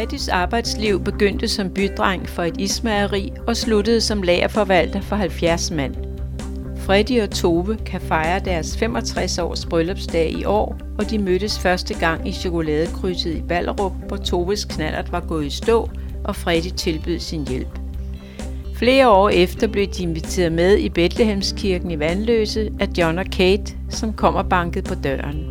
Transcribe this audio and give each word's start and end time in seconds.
Fredis 0.00 0.28
arbejdsliv 0.28 1.04
begyndte 1.04 1.48
som 1.48 1.70
bydreng 1.70 2.28
for 2.28 2.42
et 2.42 2.60
ismageri 2.60 3.32
og 3.46 3.56
sluttede 3.56 4.00
som 4.00 4.22
lagerforvalter 4.22 5.00
for 5.00 5.16
70 5.16 5.70
mand. 5.70 5.94
Freddy 6.76 7.22
og 7.22 7.30
Tove 7.30 7.76
kan 7.86 8.00
fejre 8.00 8.40
deres 8.40 8.76
65 8.78 9.38
års 9.38 9.66
bryllupsdag 9.66 10.30
i 10.30 10.44
år, 10.44 10.78
og 10.98 11.10
de 11.10 11.18
mødtes 11.18 11.58
første 11.58 11.94
gang 11.94 12.28
i 12.28 12.32
chokoladekrydset 12.32 13.36
i 13.36 13.42
Ballerup, 13.48 13.92
hvor 14.08 14.16
Toves 14.16 14.64
knallert 14.64 15.12
var 15.12 15.20
gået 15.20 15.46
i 15.46 15.50
stå, 15.50 15.90
og 16.24 16.36
Freddy 16.36 16.70
tilbød 16.76 17.18
sin 17.18 17.48
hjælp. 17.48 17.78
Flere 18.74 19.10
år 19.10 19.28
efter 19.28 19.66
blev 19.66 19.86
de 19.86 20.02
inviteret 20.02 20.52
med 20.52 20.78
i 20.78 20.88
Bethlehemskirken 20.88 21.90
i 21.90 21.98
Vandløse 21.98 22.70
af 22.80 22.88
John 22.98 23.18
og 23.18 23.26
Kate, 23.26 23.74
som 23.88 24.12
kom 24.12 24.34
og 24.34 24.48
bankede 24.48 24.88
på 24.88 24.94
døren. 24.94 25.49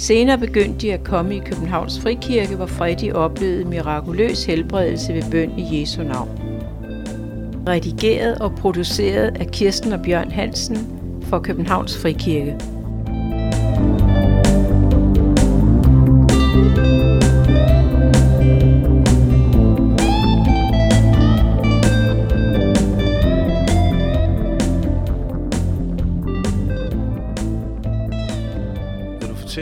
Senere 0.00 0.38
begyndte 0.38 0.78
de 0.80 0.92
at 0.92 1.04
komme 1.04 1.36
i 1.36 1.38
Københavns 1.38 2.00
Frikirke, 2.00 2.56
hvor 2.56 2.66
Freddy 2.66 3.12
oplevede 3.12 3.64
mirakuløs 3.64 4.44
helbredelse 4.44 5.14
ved 5.14 5.22
bøn 5.30 5.58
i 5.58 5.80
Jesu 5.80 6.02
navn. 6.02 6.28
Redigeret 7.68 8.38
og 8.38 8.54
produceret 8.54 9.36
af 9.40 9.46
Kirsten 9.46 9.92
og 9.92 10.02
Bjørn 10.02 10.30
Hansen 10.30 10.76
for 11.22 11.38
Københavns 11.38 11.98
Frikirke. 12.02 12.56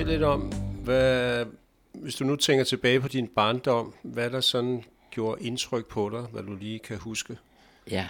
Fortælle 0.08 0.26
lidt 0.26 0.32
om, 0.32 0.52
hvad, 0.84 1.46
hvis 1.92 2.14
du 2.14 2.24
nu 2.24 2.36
tænker 2.36 2.64
tilbage 2.64 3.00
på 3.00 3.08
din 3.08 3.28
barndom, 3.28 3.94
hvad 4.02 4.30
der 4.30 4.40
sådan 4.40 4.84
gjorde 5.10 5.42
indtryk 5.42 5.86
på 5.86 6.10
dig, 6.10 6.22
hvad 6.22 6.42
du 6.42 6.54
lige 6.54 6.78
kan 6.78 6.98
huske? 6.98 7.38
Ja. 7.90 8.08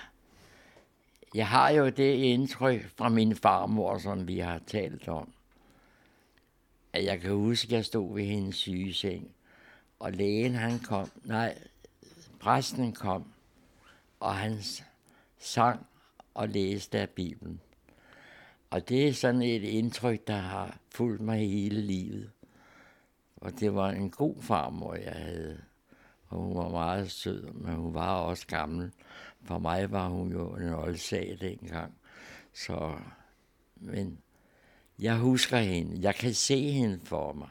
Jeg 1.34 1.48
har 1.48 1.70
jo 1.70 1.88
det 1.88 2.14
indtryk 2.14 2.90
fra 2.96 3.08
min 3.08 3.36
farmor, 3.36 3.98
som 3.98 4.28
vi 4.28 4.38
har 4.38 4.60
talt 4.66 5.08
om. 5.08 5.32
At 6.92 7.04
jeg 7.04 7.20
kan 7.20 7.30
huske, 7.30 7.66
at 7.66 7.72
jeg 7.72 7.84
stod 7.84 8.14
ved 8.14 8.24
hendes 8.24 8.56
sygeseng, 8.56 9.30
og 9.98 10.12
lægen 10.12 10.54
han 10.54 10.78
kom, 10.78 11.10
nej, 11.24 11.58
præsten 12.40 12.92
kom, 12.92 13.24
og 14.20 14.34
han 14.34 14.58
sang 15.38 15.86
og 16.34 16.48
læste 16.48 16.98
af 16.98 17.10
Bibelen. 17.10 17.60
Og 18.70 18.88
det 18.88 19.08
er 19.08 19.12
sådan 19.12 19.42
et 19.42 19.62
indtryk, 19.62 20.26
der 20.26 20.36
har 20.36 20.78
fulgt 20.90 21.20
mig 21.20 21.50
hele 21.50 21.80
livet. 21.80 22.30
Og 23.36 23.60
det 23.60 23.74
var 23.74 23.90
en 23.90 24.10
god 24.10 24.42
farmor, 24.42 24.94
jeg 24.94 25.12
havde. 25.12 25.60
Og 26.28 26.38
hun 26.38 26.56
var 26.56 26.68
meget 26.68 27.10
sød, 27.10 27.52
men 27.52 27.74
hun 27.74 27.94
var 27.94 28.14
også 28.14 28.46
gammel. 28.46 28.92
For 29.44 29.58
mig 29.58 29.90
var 29.90 30.08
hun 30.08 30.32
jo 30.32 30.56
en 30.56 30.72
oldsag 30.72 31.38
dengang. 31.40 31.94
Så, 32.54 32.98
men 33.76 34.18
jeg 34.98 35.16
husker 35.16 35.58
hende. 35.58 36.02
Jeg 36.02 36.14
kan 36.14 36.34
se 36.34 36.70
hende 36.70 37.00
for 37.04 37.32
mig. 37.32 37.50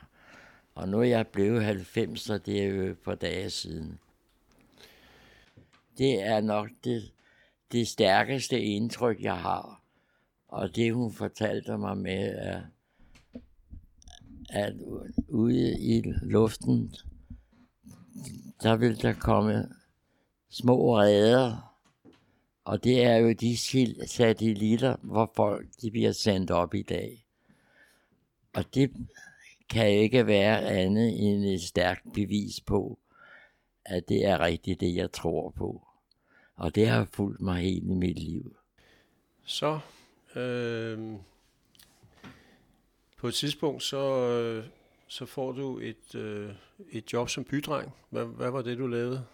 Og 0.75 0.89
nu 0.89 0.99
er 0.99 1.03
jeg 1.03 1.27
blevet 1.27 1.63
90, 1.65 2.21
så 2.21 2.37
det 2.37 2.63
er 2.63 2.67
jo 2.67 2.95
på 3.03 3.15
dage 3.15 3.49
siden. 3.49 3.99
Det 5.97 6.23
er 6.23 6.41
nok 6.41 6.69
det, 6.83 7.11
det 7.71 7.87
stærkeste 7.87 8.61
indtryk, 8.61 9.21
jeg 9.21 9.37
har 9.37 9.76
og 10.47 10.75
det 10.75 10.93
hun 10.93 11.13
fortalte 11.13 11.77
mig 11.77 11.97
med, 11.97 12.35
er, 12.37 12.61
at 14.49 14.73
ude 15.29 15.79
i 15.79 16.03
luften, 16.21 16.95
der 18.61 18.75
vil 18.75 19.01
der 19.01 19.13
komme 19.13 19.69
små 20.49 20.97
ræder, 20.97 21.73
og 22.63 22.83
det 22.83 23.03
er 23.03 23.15
jo 23.15 23.31
de 23.31 23.57
satellitter, 24.07 24.95
hvor 25.01 25.31
folk 25.35 25.67
de 25.81 25.91
bliver 25.91 26.11
sendt 26.11 26.51
op 26.51 26.73
i 26.73 26.81
dag. 26.81 27.25
Og 28.53 28.65
det 28.73 28.91
kan 29.69 29.91
ikke 29.91 30.27
være 30.27 30.61
andet 30.61 31.31
end 31.31 31.45
et 31.45 31.61
stærkt 31.61 32.13
bevis 32.13 32.61
på, 32.61 32.99
at 33.85 34.09
det 34.09 34.25
er 34.25 34.39
rigtigt, 34.39 34.79
det 34.79 34.95
jeg 34.95 35.11
tror 35.11 35.49
på. 35.49 35.87
Og 36.55 36.75
det 36.75 36.87
har 36.87 37.05
fulgt 37.05 37.41
mig 37.41 37.61
hele 37.61 37.95
mit 37.95 38.19
liv. 38.19 38.57
Så 39.45 39.79
Øh, 40.37 40.99
på 43.17 43.27
et 43.27 43.33
tidspunkt, 43.33 43.83
så, 43.83 44.29
øh, 44.29 44.63
så 45.07 45.25
får 45.25 45.51
du 45.51 45.79
et, 45.79 46.15
øh, 46.15 46.49
et 46.91 47.13
job 47.13 47.29
som 47.29 47.43
bydreng. 47.43 47.93
Hvad, 48.09 48.25
hvad 48.25 48.51
var 48.51 48.61
det, 48.61 48.77
du 48.77 48.87
lavede? 48.87 49.25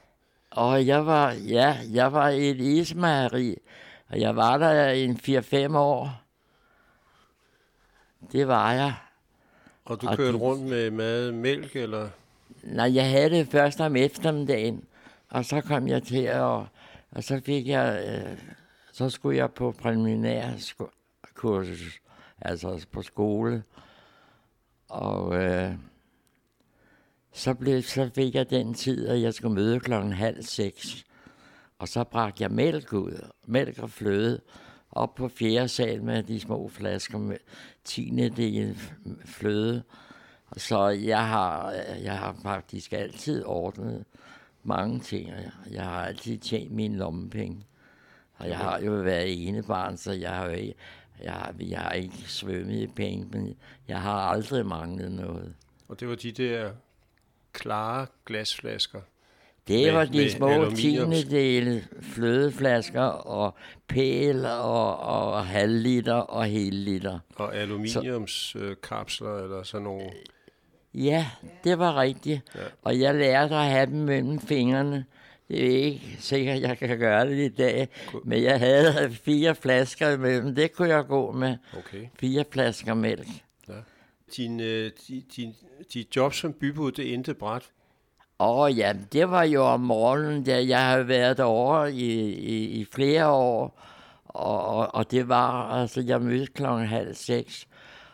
Og 0.51 0.87
jeg 0.87 1.05
var, 1.05 1.31
ja, 1.31 1.77
jeg 1.93 2.13
var 2.13 2.29
i 2.29 2.49
et 2.49 2.61
ismageri, 2.61 3.57
og 4.07 4.19
jeg 4.19 4.35
var 4.35 4.57
der 4.57 4.89
en 4.89 5.17
4-5 5.17 5.77
år. 5.77 6.21
Det 8.31 8.47
var 8.47 8.73
jeg. 8.73 8.93
Og 9.85 10.01
du 10.01 10.07
og 10.07 10.17
kørte 10.17 10.33
det, 10.33 10.41
rundt 10.41 10.63
med 10.63 10.91
mad, 10.91 11.31
mælk, 11.31 11.75
eller? 11.75 12.09
Nej, 12.63 12.95
jeg 12.95 13.09
havde 13.09 13.29
det 13.29 13.47
først 13.47 13.79
om 13.79 13.95
eftermiddagen, 13.95 14.83
og 15.29 15.45
så 15.45 15.61
kom 15.61 15.87
jeg 15.87 16.03
til 16.03 16.23
at, 16.23 16.41
og 17.11 17.23
så 17.23 17.41
fik 17.45 17.67
jeg 17.67 18.03
øh, 18.07 18.37
så 18.93 19.09
skulle 19.09 19.37
jeg 19.37 19.51
på 19.51 19.71
præliminær 19.71 20.51
kursus, 21.33 22.01
altså 22.41 22.85
på 22.91 23.01
skole. 23.01 23.63
Og 24.89 25.35
øh, 25.35 25.75
så, 27.31 27.53
blev, 27.53 27.81
så 27.81 28.09
fik 28.15 28.35
jeg 28.35 28.49
den 28.49 28.73
tid, 28.73 29.07
at 29.07 29.21
jeg 29.21 29.33
skulle 29.33 29.55
møde 29.55 29.79
klokken 29.79 30.13
halv 30.13 30.43
seks. 30.43 31.05
Og 31.79 31.87
så 31.87 32.03
bragte 32.03 32.43
jeg 32.43 32.51
mælk 32.51 32.93
ud, 32.93 33.29
mælk 33.45 33.79
og 33.79 33.89
fløde, 33.89 34.41
op 34.91 35.15
på 35.15 35.27
fjerde 35.27 35.67
sal 35.67 36.03
med 36.03 36.23
de 36.23 36.39
små 36.39 36.67
flasker 36.67 37.17
med 37.17 37.37
tiende 37.83 38.29
del 38.29 38.77
fløde. 39.25 39.83
Så 40.57 40.87
jeg 40.87 41.27
har, 41.27 41.71
jeg 42.03 42.17
har 42.17 42.35
faktisk 42.43 42.93
altid 42.93 43.43
ordnet 43.45 44.05
mange 44.63 44.99
ting. 44.99 45.31
Jeg 45.71 45.83
har 45.83 46.05
altid 46.05 46.37
tjent 46.37 46.71
mine 46.71 46.97
lommepenge. 46.97 47.65
Og 48.37 48.49
jeg 48.49 48.57
har 48.57 48.79
jo 48.79 48.91
været 48.91 49.47
ene 49.47 49.63
barn, 49.63 49.97
så 49.97 50.11
jeg 50.11 50.31
har 50.31 50.45
jo 50.45 50.51
ikke, 50.51 50.73
jeg 51.23 51.33
har, 51.33 51.55
jeg 51.59 51.79
har 51.79 51.91
ikke 51.91 52.17
svømmet 52.27 52.81
i 52.81 52.87
penge, 52.87 53.27
men 53.31 53.55
jeg 53.87 54.01
har 54.01 54.19
aldrig 54.19 54.65
manglet 54.65 55.11
noget. 55.11 55.53
Og 55.87 55.99
det 55.99 56.07
var 56.07 56.15
de 56.15 56.31
der 56.31 56.71
klare 57.53 58.07
glasflasker? 58.25 59.01
Det 59.67 59.85
med, 59.85 59.91
var 59.91 60.05
de 60.05 60.31
små 60.31 60.71
tiendedele 60.75 61.83
flødeflasker 62.01 63.01
og 63.01 63.55
pæl 63.87 64.45
og, 64.45 64.99
og 64.99 65.45
halvliter 65.45 66.13
og 66.13 66.47
liter. 66.49 67.19
Og 67.35 67.55
aluminiumskapsler 67.55 69.37
eller 69.43 69.63
sådan 69.63 69.83
nogle? 69.83 70.09
Ja, 70.93 71.27
det 71.63 71.79
var 71.79 72.01
rigtigt. 72.01 72.41
Ja. 72.55 72.61
Og 72.81 72.99
jeg 72.99 73.15
lærte 73.15 73.55
at 73.55 73.65
have 73.65 73.85
dem 73.85 73.99
mellem 73.99 74.39
fingrene. 74.39 75.05
Det 75.53 75.65
er 75.65 75.83
ikke 75.85 76.17
sikkert, 76.19 76.61
jeg 76.61 76.77
kan 76.77 76.99
gøre 76.99 77.29
det 77.29 77.45
i 77.45 77.47
dag, 77.47 77.87
men 78.23 78.43
jeg 78.43 78.59
havde 78.59 79.11
fire 79.25 79.55
flasker 79.55 80.17
med 80.17 80.55
Det 80.55 80.73
kunne 80.73 80.87
jeg 80.87 81.05
gå 81.05 81.31
med. 81.31 81.57
Okay. 81.77 82.07
Fire 82.19 82.45
flasker 82.51 82.93
mælk. 82.93 83.27
Ja. 83.69 83.73
Din, 84.37 84.59
øh, 84.59 84.91
din, 85.07 85.23
din, 85.35 85.55
dit 85.93 86.15
job 86.15 86.33
som 86.33 86.53
bybud, 86.53 86.91
det 86.91 87.13
endte 87.13 87.33
bræt? 87.33 87.63
Åh 88.39 88.57
oh, 88.57 88.77
ja, 88.77 88.93
det 89.11 89.29
var 89.29 89.43
jo 89.43 89.63
om 89.65 89.79
morgenen, 89.79 90.43
da 90.43 90.67
jeg 90.67 90.87
har 90.87 91.03
været 91.03 91.37
derovre 91.37 91.93
i, 91.93 92.33
i, 92.33 92.81
i 92.81 92.85
flere 92.93 93.27
år. 93.27 93.81
Og, 94.25 94.65
og, 94.65 94.95
og 94.95 95.11
det 95.11 95.29
var, 95.29 95.71
altså 95.81 96.01
jeg 96.01 96.21
mødte 96.21 96.53
klokken 96.53 96.87
halv 96.87 97.15
seks. 97.15 97.67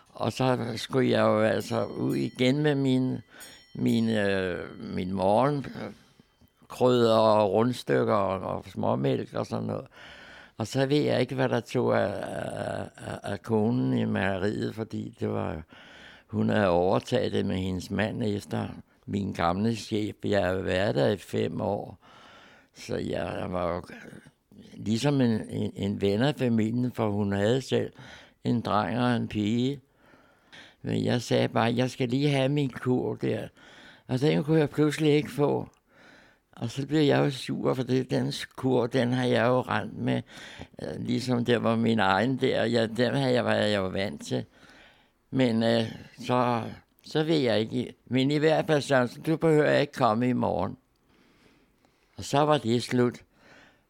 Og 0.10 0.34
så 0.34 0.74
skulle 0.76 1.10
jeg 1.10 1.22
jo 1.22 1.42
altså 1.42 1.86
ud 1.86 2.16
igen 2.16 2.64
med 2.64 2.76
min, 2.76 3.18
min, 3.76 4.10
øh, 4.10 4.82
min 4.96 5.12
morgen 5.14 5.66
krydder 6.70 7.18
og 7.18 7.52
rundstykker 7.54 8.14
og, 8.14 8.56
og 8.56 8.66
småmælk 8.66 9.34
og 9.34 9.46
sådan 9.46 9.66
noget. 9.66 9.86
Og 10.58 10.68
så 10.68 10.86
ved 10.86 11.02
jeg 11.02 11.22
ikke, 11.22 11.36
hvad 11.36 11.50
der 11.50 11.60
tog 11.60 11.98
af, 11.98 12.14
af, 12.98 13.20
af 13.24 13.42
konen 13.42 13.98
i 13.98 14.06
mejeriet, 14.06 14.76
fordi 14.76 15.16
det 15.20 15.30
var, 15.30 15.64
hun 16.28 16.50
havde 16.50 16.68
overtaget 16.68 17.32
det 17.32 17.46
med 17.46 17.56
hendes 17.56 17.92
mand 17.92 18.24
efter 18.24 18.68
min 19.06 19.34
gamle 19.34 19.76
chef. 19.76 20.16
Jeg 20.24 20.46
har 20.46 20.54
været 20.54 20.96
der 20.96 21.08
i 21.08 21.18
fem 21.18 21.62
år, 21.62 21.98
så 22.76 22.96
jeg 22.96 23.46
var 23.50 23.76
jo 23.76 23.82
ligesom 24.74 25.22
en, 25.22 25.50
en, 25.50 25.72
en 25.76 26.02
ven 26.02 26.22
af 26.22 26.36
familien, 26.36 26.92
for 26.92 27.10
hun 27.10 27.32
havde 27.32 27.62
selv 27.62 27.92
en 28.44 28.62
dreng 28.62 29.00
og 29.00 29.16
en 29.16 29.28
pige. 29.28 29.82
Men 30.82 31.06
jeg 31.06 31.22
sagde 31.22 31.48
bare, 31.48 31.76
jeg 31.76 31.90
skal 31.90 32.10
lige 32.10 32.30
have 32.30 32.50
min 32.50 32.70
kur 32.70 33.16
der. 33.16 33.48
Og 34.08 34.22
den 34.22 34.44
kunne 34.44 34.60
jeg 34.60 34.70
pludselig 34.70 35.12
ikke 35.12 35.32
få. 35.32 35.68
Og 36.60 36.70
så 36.70 36.88
blev 36.88 37.00
jeg 37.00 37.20
jo 37.26 37.32
sur, 37.32 37.74
for 37.74 37.84
det, 37.84 38.10
den 38.12 38.34
kur, 38.56 38.88
den 38.88 39.14
har 39.14 39.26
jeg 39.26 39.48
jo 39.48 39.62
rent 39.62 39.98
med, 39.98 40.22
øh, 40.82 41.00
ligesom 41.00 41.46
det 41.46 41.64
var 41.64 41.76
min 41.76 42.00
egen 42.00 42.38
der. 42.38 42.66
Ja, 42.66 42.86
den 42.86 43.16
har 43.16 43.28
jeg, 43.28 43.46
var 43.46 43.54
jeg 43.54 43.78
jo 43.78 43.88
vant 43.88 44.26
til. 44.26 44.46
Men 45.32 45.64
øh, 45.64 45.84
så, 46.20 46.64
så 47.04 47.24
ved 47.24 47.38
jeg 47.38 47.60
ikke. 47.60 47.94
Men 48.06 48.32
i 48.32 48.38
hvert 48.38 48.66
fald, 48.68 48.82
så 48.82 49.20
du 49.26 49.38
behøver 49.38 49.72
ikke 49.72 49.94
komme 49.94 50.30
i 50.30 50.34
morgen. 50.34 50.78
Og 52.18 52.24
så 52.24 52.40
var 52.40 52.58
det 52.58 52.84
slut. 52.84 53.22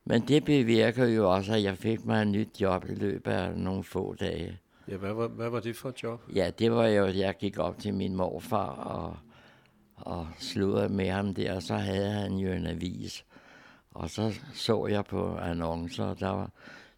Men 0.05 0.27
det 0.27 0.45
bevirkede 0.45 1.13
jo 1.13 1.33
også, 1.33 1.53
at 1.53 1.63
jeg 1.63 1.77
fik 1.77 2.05
mig 2.05 2.21
et 2.21 2.27
nyt 2.27 2.61
job 2.61 2.85
i 2.89 2.95
løbet 2.95 3.31
af 3.31 3.57
nogle 3.57 3.83
få 3.83 4.15
dage. 4.19 4.59
Ja, 4.87 4.97
hvad 4.97 5.13
var, 5.13 5.27
hvad 5.27 5.49
var 5.49 5.59
det 5.59 5.75
for 5.75 5.89
et 5.89 6.03
job? 6.03 6.21
Ja, 6.35 6.51
det 6.59 6.71
var 6.71 6.87
jo, 6.87 7.05
at 7.05 7.17
jeg 7.17 7.35
gik 7.39 7.59
op 7.59 7.79
til 7.79 7.93
min 7.93 8.15
morfar 8.15 8.69
og, 8.69 9.17
og 10.01 10.27
sludrede 10.39 10.89
med 10.89 11.09
ham 11.09 11.33
der, 11.33 11.55
og 11.55 11.63
så 11.63 11.75
havde 11.75 12.11
han 12.11 12.33
jo 12.33 12.51
en 12.51 12.67
avis. 12.67 13.25
Og 13.91 14.09
så 14.09 14.33
så 14.53 14.87
jeg 14.87 15.05
på 15.05 15.37
annoncer, 15.37 16.13
der 16.13 16.29
var 16.29 16.49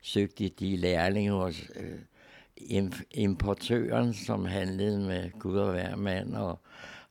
søgte 0.02 0.50
de 0.50 0.78
lærlinge 0.78 1.32
hos 1.32 1.72
øh, 1.76 2.92
importøren, 3.12 4.14
som 4.14 4.46
handlede 4.46 5.00
med 5.00 5.40
Gud 5.40 5.58
og 5.58 5.72
hver 5.72 5.96
mand, 5.96 6.36
og 6.36 6.60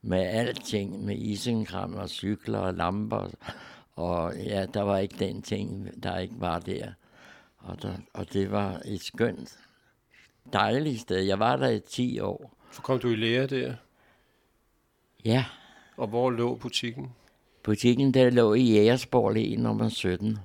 med 0.03 0.19
alting, 0.19 1.05
med 1.05 1.17
isenkram 1.17 1.95
og 1.95 2.09
cykler 2.09 2.59
og 2.59 2.75
lamper. 2.75 3.31
Og 3.95 4.35
ja, 4.37 4.67
der 4.75 4.83
var 4.83 4.99
ikke 4.99 5.17
den 5.19 5.43
ting, 5.43 5.91
der 6.03 6.19
ikke 6.19 6.35
var 6.39 6.59
der. 6.59 6.93
Og, 7.59 7.83
der, 7.83 7.95
og 8.15 8.33
det 8.33 8.51
var 8.51 8.81
et 8.85 9.01
skønt, 9.01 9.59
dejligt 10.53 11.01
sted. 11.01 11.21
Jeg 11.21 11.39
var 11.39 11.57
der 11.57 11.69
i 11.69 11.81
10 11.81 12.21
år. 12.21 12.57
Så 12.73 12.83
kom 12.83 12.99
du 12.99 13.09
i 13.09 13.17
lære 13.17 13.47
der? 13.47 13.75
Ja. 15.25 15.45
Og 16.01 16.09
hvor 16.09 16.31
lå 16.31 16.55
butikken? 16.55 17.13
Butikken 17.63 18.15
der 18.15 18.31
lå 18.31 18.55
i 18.55 18.63
Jægersborg 18.63 19.59
nummer 19.59 19.89
17 19.89 20.39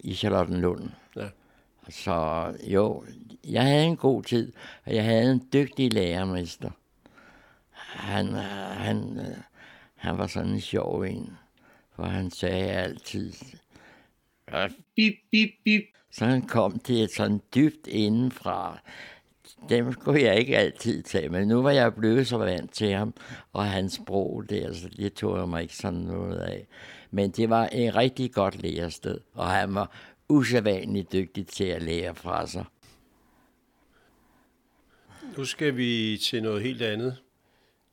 i 0.00 0.14
Charlottenlund. 0.14 0.90
Ja. 1.16 1.28
Så 1.88 2.46
jo, 2.62 3.04
jeg 3.44 3.62
havde 3.62 3.84
en 3.84 3.96
god 3.96 4.22
tid, 4.22 4.52
og 4.84 4.94
jeg 4.94 5.04
havde 5.04 5.32
en 5.32 5.48
dygtig 5.52 5.92
lærermester. 5.92 6.70
Han, 7.72 8.26
han, 8.26 9.20
han 9.94 10.18
var 10.18 10.26
sådan 10.26 10.50
en 10.50 10.60
sjov 10.60 11.02
en, 11.02 11.36
for 11.96 12.02
han 12.02 12.30
sagde 12.30 12.70
altid, 12.70 13.32
bip, 14.96 15.14
bip, 15.30 15.50
bip. 15.64 15.84
Så 16.10 16.24
han 16.24 16.42
kom 16.42 16.78
til 16.78 17.08
sådan 17.08 17.40
dybt 17.54 17.86
indenfra. 17.86 18.80
Dem 19.68 19.92
skulle 19.92 20.22
jeg 20.22 20.36
ikke 20.38 20.56
altid 20.56 21.02
tage, 21.02 21.28
men 21.28 21.48
nu 21.48 21.62
var 21.62 21.70
jeg 21.70 21.94
blevet 21.94 22.26
så 22.26 22.38
vant 22.38 22.72
til 22.72 22.92
ham, 22.92 23.14
og 23.52 23.64
hans 23.64 23.92
sprog 23.92 24.44
der, 24.50 24.72
så 24.72 24.88
det 24.96 25.14
tog 25.14 25.38
jeg 25.38 25.48
mig 25.48 25.62
ikke 25.62 25.76
sådan 25.76 25.98
noget 25.98 26.38
af. 26.38 26.66
Men 27.10 27.30
det 27.30 27.50
var 27.50 27.68
et 27.72 27.94
rigtig 27.94 28.32
godt 28.32 28.62
lærested, 28.62 29.20
og 29.34 29.46
han 29.46 29.74
var 29.74 29.90
usædvanligt 30.28 31.12
dygtig 31.12 31.46
til 31.46 31.64
at 31.64 31.82
lære 31.82 32.14
fra 32.14 32.46
sig. 32.46 32.64
Nu 35.36 35.44
skal 35.44 35.76
vi 35.76 36.20
til 36.22 36.42
noget 36.42 36.62
helt 36.62 36.82
andet. 36.82 37.16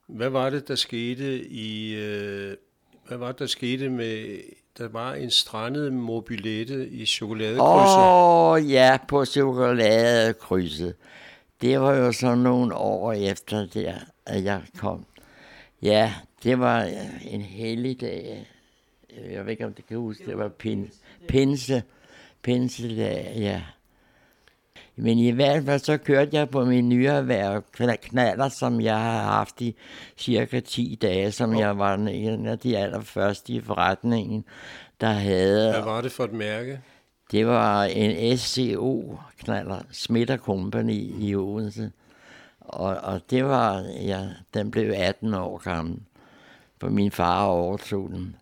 Hvad 0.07 0.29
var 0.29 0.49
det, 0.49 0.67
der 0.67 0.75
skete 0.75 1.47
i... 1.47 1.95
Øh, 1.95 2.55
hvad 3.07 3.17
var 3.17 3.27
det, 3.27 3.39
der 3.39 3.45
skete 3.45 3.89
med... 3.89 4.39
Der 4.77 4.87
var 4.87 5.13
en 5.13 5.31
strandet 5.31 5.93
mobilette 5.93 6.89
i 6.89 7.05
chokoladekrydset. 7.05 7.97
Åh, 7.97 8.51
oh, 8.51 8.71
ja, 8.71 8.97
på 9.07 9.25
chokoladekrydset. 9.25 10.95
Det 11.61 11.81
var 11.81 11.93
jo 11.93 12.11
så 12.11 12.35
nogle 12.35 12.75
år 12.75 13.13
efter 13.13 13.65
der, 13.65 13.95
at 14.25 14.43
jeg 14.43 14.61
kom. 14.77 15.05
Ja, 15.81 16.13
det 16.43 16.59
var 16.59 16.83
øh, 16.83 17.33
en 17.33 17.41
hellig 17.41 18.01
dag. 18.01 18.47
Øh, 19.17 19.33
jeg 19.33 19.45
ved 19.45 19.51
ikke, 19.51 19.65
om 19.65 19.73
det 19.73 19.87
kan 19.87 19.97
huske, 19.97 20.25
det 20.25 20.37
var 20.37 20.47
pinse. 20.47 20.99
Pinse, 21.27 21.83
pinsedag, 22.43 23.33
ja. 23.35 23.61
Men 24.95 25.17
i 25.17 25.31
hvert 25.31 25.63
fald 25.63 25.79
så 25.79 25.97
kørte 25.97 26.37
jeg 26.37 26.49
på 26.49 26.65
min 26.65 26.89
nye 26.89 27.07
erhverv 27.07 27.63
knaller, 28.01 28.49
som 28.49 28.81
jeg 28.81 28.97
har 28.97 29.21
haft 29.21 29.61
i 29.61 29.75
cirka 30.17 30.59
10 30.59 30.97
dage, 31.01 31.31
som 31.31 31.49
oh. 31.49 31.59
jeg 31.59 31.77
var 31.77 31.93
en 31.93 32.45
af 32.45 32.59
de 32.59 32.77
allerførste 32.77 33.53
i 33.53 33.61
forretningen, 33.61 34.45
der 35.01 35.11
havde. 35.11 35.71
Hvad 35.71 35.83
var 35.83 36.01
det 36.01 36.11
for 36.11 36.23
et 36.23 36.33
mærke? 36.33 36.81
Det 37.31 37.47
var 37.47 37.83
en 37.83 38.37
SCO 38.37 39.19
knaller, 39.37 39.79
Smitter 39.91 40.37
Company 40.37 41.13
i 41.19 41.35
Odense. 41.35 41.91
Og, 42.59 42.95
og 42.95 43.21
det 43.29 43.45
var, 43.45 43.79
ja, 43.79 44.27
den 44.53 44.71
blev 44.71 44.93
18 44.95 45.33
år 45.33 45.57
gammel, 45.57 45.99
for 46.79 46.89
min 46.89 47.11
far 47.11 47.45
overtog 47.45 48.09
den. 48.09 48.35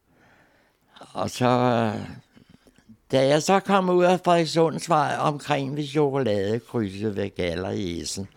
Og 1.13 1.29
så 1.29 1.91
da 3.11 3.27
jeg 3.27 3.43
så 3.43 3.59
kom 3.59 3.89
ud 3.89 4.03
af 4.03 4.19
Frederikssundsvej 4.19 5.15
omkring 5.19 5.75
ved 5.75 5.87
chokoladekrydset 5.87 7.15
ved 7.15 7.35
Galler 7.35 7.69
i 7.69 8.01
Essen, 8.01 8.27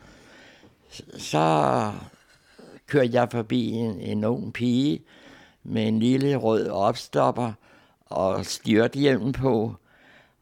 så 1.18 1.92
kørte 2.86 3.10
jeg 3.12 3.28
forbi 3.30 3.70
en, 3.70 4.00
en 4.00 4.24
ung 4.24 4.52
pige 4.52 5.02
med 5.62 5.88
en 5.88 5.98
lille 5.98 6.36
rød 6.36 6.68
opstopper 6.68 7.52
og 8.06 8.46
styrthjelm 8.46 9.32
på. 9.32 9.74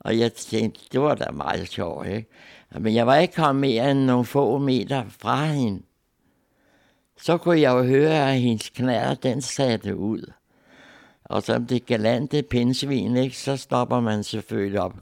Og 0.04 0.18
jeg 0.18 0.32
tænkte, 0.32 0.80
det 0.92 1.00
var 1.00 1.14
da 1.14 1.30
meget 1.30 1.68
sjovt, 1.68 2.06
ikke? 2.06 2.26
Men 2.78 2.94
jeg 2.94 3.06
var 3.06 3.16
ikke 3.16 3.34
kommet 3.34 3.60
mere 3.60 3.90
end 3.90 4.00
nogle 4.00 4.24
få 4.24 4.58
meter 4.58 5.04
fra 5.08 5.46
hende. 5.46 5.82
Så 7.20 7.38
kunne 7.38 7.60
jeg 7.60 7.72
jo 7.72 7.82
høre, 7.82 8.32
at 8.32 8.40
hendes 8.40 8.68
knæder, 8.68 9.14
den 9.14 9.42
satte 9.42 9.96
ud. 9.96 10.32
Og 11.24 11.42
som 11.42 11.66
det 11.66 11.86
galante 11.86 12.42
pindsvin, 12.42 13.16
ikke, 13.16 13.38
så 13.38 13.56
stopper 13.56 14.00
man 14.00 14.24
selvfølgelig 14.24 14.80
op. 14.80 14.94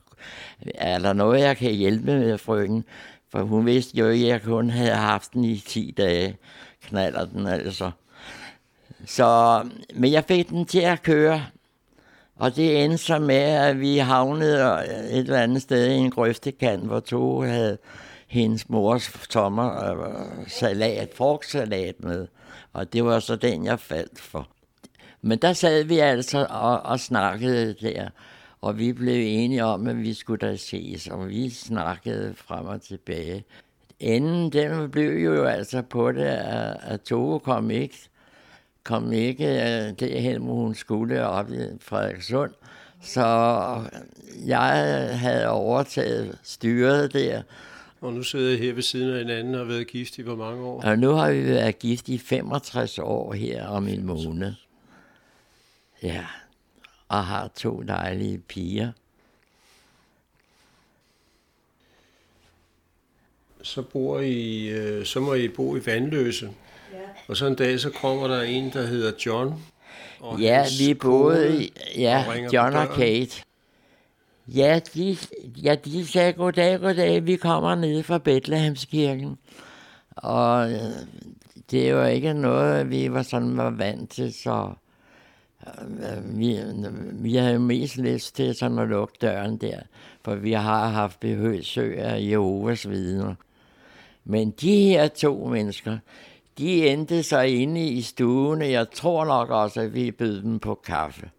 Er 0.75 0.99
der 0.99 1.13
noget, 1.13 1.41
jeg 1.41 1.57
kan 1.57 1.73
hjælpe 1.73 2.05
med, 2.05 2.39
frøken? 2.39 2.85
For 3.31 3.43
hun 3.43 3.67
vidste 3.67 3.99
jo, 3.99 4.09
at 4.09 4.21
jeg 4.21 4.43
kun 4.43 4.71
havde 4.71 4.95
haft 4.95 5.33
den 5.33 5.45
i 5.45 5.59
10 5.59 5.95
dage. 5.97 6.37
Knaller 6.83 7.25
den 7.25 7.47
altså. 7.47 7.91
Så, 9.07 9.63
men 9.95 10.13
jeg 10.13 10.25
fik 10.25 10.49
den 10.49 10.65
til 10.65 10.81
at 10.81 11.03
køre. 11.03 11.47
Og 12.37 12.57
det 12.57 12.85
endte 12.85 12.99
så 12.99 13.19
med, 13.19 13.37
at 13.37 13.81
vi 13.81 13.99
havnede 13.99 14.63
øh, 14.63 15.05
et 15.05 15.19
eller 15.19 15.41
andet 15.41 15.63
sted 15.63 15.91
i 15.91 15.95
en 15.95 16.11
grøftekant, 16.11 16.87
hvor 16.87 17.01
to 17.01 17.41
havde 17.41 17.79
hendes 18.27 18.69
mors 18.69 19.13
tommer 19.31 19.93
øh, 19.93 20.49
salat, 20.49 21.11
frugtsalat 21.15 21.95
med. 22.05 22.27
Og 22.73 22.93
det 22.93 23.05
var 23.05 23.19
så 23.19 23.37
den, 23.37 23.65
jeg 23.65 23.81
faldt 23.81 24.21
for. 24.21 24.49
Men 25.23 25.39
der 25.39 25.53
sad 25.53 25.85
vi 25.85 25.99
altså 25.99 26.47
og, 26.51 26.81
og 26.81 27.01
snakkede 27.01 27.75
der, 27.81 28.09
og 28.61 28.79
vi 28.79 28.93
blev 28.93 29.43
enige 29.45 29.65
om, 29.65 29.87
at 29.87 29.99
vi 29.99 30.15
skulle 30.15 30.49
da 30.49 30.57
ses, 30.57 31.09
og 31.09 31.29
vi 31.29 31.51
snakkede 31.51 32.35
frem 32.37 32.67
og 32.67 32.83
tilbage. 32.83 33.45
Enden, 34.01 34.53
den 34.53 34.91
blev 34.91 35.25
jo 35.25 35.45
altså 35.45 35.83
på 35.83 36.13
det, 36.13 36.25
at, 36.25 36.77
at 36.83 37.01
Tove 37.01 37.41
kom 37.41 37.71
ikke, 37.71 38.09
kom 38.85 39.13
ikke 39.13 39.45
uh, 39.45 39.99
derhen, 39.99 40.43
hvor 40.43 40.55
hun 40.55 40.75
skulle 40.75 41.27
op 41.27 41.53
i 41.53 41.59
Frederikssund. 41.81 42.53
Så 43.03 43.25
jeg 44.47 44.61
havde 45.19 45.49
overtaget 45.49 46.39
styret 46.43 47.13
der. 47.13 47.43
Og 48.01 48.13
nu 48.13 48.23
sidder 48.23 48.51
jeg 48.51 48.59
her 48.59 48.73
ved 48.73 48.83
siden 48.83 49.13
af 49.13 49.19
hinanden 49.19 49.55
og 49.55 49.61
har 49.61 49.67
været 49.67 49.87
gift 49.87 50.19
i 50.19 50.23
hvor 50.23 50.37
mange 50.37 50.65
år? 50.65 50.83
Og 50.83 50.99
nu 50.99 51.11
har 51.11 51.31
vi 51.31 51.47
været 51.47 51.79
gift 51.79 52.09
i 52.09 52.19
65 52.19 52.99
år 52.99 53.33
her 53.33 53.67
om 53.67 53.89
en 53.89 54.07
måned. 54.07 54.53
Ja, 56.03 56.27
og 57.09 57.25
har 57.25 57.49
to 57.49 57.83
dejlige 57.83 58.39
piger. 58.39 58.93
Så 63.63 63.83
bor 63.83 64.21
I, 64.21 64.69
øh, 64.69 65.07
så 65.07 65.21
må 65.21 65.35
I 65.35 65.49
bo 65.49 65.77
i 65.77 65.87
Vandløse. 65.87 66.51
Og 67.29 67.37
så 67.37 67.47
en 67.47 67.55
dag, 67.55 67.81
så 67.81 67.91
kommer 67.91 68.29
der 68.29 68.43
en, 68.43 68.71
der 68.73 68.87
hedder 68.87 69.13
John. 69.27 69.55
Og 70.21 70.41
ja, 70.41 70.65
vi 70.79 70.95
boede 70.95 71.63
i, 71.63 71.73
ja, 71.97 72.25
John 72.53 72.77
og 72.77 72.89
Kate. 72.89 73.43
Ja 74.49 74.81
de, 74.95 75.17
ja, 75.63 75.75
de 75.75 76.07
sagde 76.07 76.33
goddag, 76.33 76.81
goddag, 76.81 77.27
vi 77.27 77.37
kommer 77.37 77.75
ned 77.75 78.03
fra 78.03 78.19
Bethlehemskirken. 78.19 79.39
Og 80.17 80.73
øh, 80.73 80.79
det 81.71 81.95
var 81.95 82.07
ikke 82.07 82.35
noget, 82.35 82.91
vi 82.91 83.13
var 83.13 83.23
sådan 83.23 83.57
var 83.57 83.71
vant 83.71 84.11
til, 84.11 84.35
så 84.35 84.73
vi, 86.25 86.61
vi 87.13 87.37
havde 87.37 87.59
mest 87.59 87.97
lyst 87.97 88.37
til 88.37 88.55
sådan 88.55 88.79
at 88.79 88.89
lukke 88.89 89.15
døren 89.21 89.57
der, 89.57 89.79
for 90.25 90.35
vi 90.35 90.53
har 90.53 90.89
haft 90.89 91.21
besøg 91.21 91.99
af 91.99 92.31
Jehovas 92.31 92.89
vidner. 92.89 93.35
Men 94.25 94.51
de 94.51 94.85
her 94.85 95.09
to 95.09 95.47
mennesker, 95.47 95.99
de 96.59 96.89
endte 96.89 97.23
så 97.23 97.41
inde 97.41 97.89
i 97.89 98.03
stuen, 98.03 98.63
jeg 98.63 98.91
tror 98.91 99.25
nok 99.25 99.51
også, 99.51 99.81
at 99.81 99.95
vi 99.95 100.11
bød 100.11 100.43
dem 100.43 100.59
på 100.59 100.75
kaffe. 100.85 101.31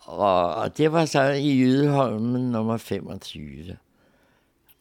Og, 0.00 0.54
og 0.54 0.78
det 0.78 0.92
var 0.92 1.04
så 1.04 1.22
i 1.22 1.58
Jydeholmen 1.60 2.50
nummer 2.50 2.76
25. 2.76 3.76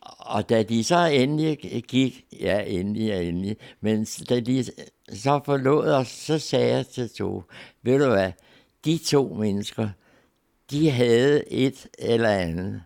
Og 0.02 0.50
da 0.50 0.64
de 0.64 0.84
så 0.84 1.06
endelig 1.06 1.58
gik, 1.88 2.26
ja 2.40 2.64
endelig, 2.68 3.16
og 3.16 3.26
endelig, 3.26 3.58
men 3.82 4.06
da 4.30 4.40
de 4.40 4.66
så 5.14 5.42
forlod 5.46 5.92
os, 5.92 6.08
så 6.08 6.40
sagde 6.40 6.76
jeg 6.76 6.88
til 6.88 7.10
to, 7.10 7.44
ved 7.82 8.00
du 8.00 8.10
hvad, 8.10 8.32
de 8.86 8.98
to 8.98 9.34
mennesker, 9.34 9.90
de 10.72 10.92
havde 10.92 11.54
et 11.54 11.88
eller 12.00 12.30
andet, 12.30 12.84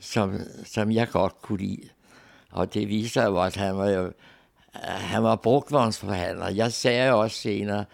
som, 0.00 0.38
som 0.64 0.92
jeg 0.92 1.08
godt 1.08 1.42
kunne 1.42 1.58
lide. 1.58 1.88
Og 2.50 2.74
det 2.74 2.88
viser 2.88 3.24
jo, 3.24 3.42
at 3.42 3.56
han 3.56 3.76
var 3.76 3.90
jo, 3.90 4.12
han 4.82 5.22
var 5.22 5.36
brugtvognsforhandler. 5.36 6.48
Jeg 6.48 6.72
sagde 6.72 7.12
også 7.14 7.36
senere, 7.36 7.84